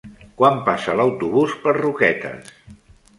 [0.41, 2.51] Quan passa l'autobús per Roquetes?